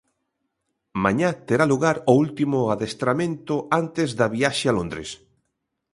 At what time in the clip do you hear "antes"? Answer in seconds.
3.81-4.07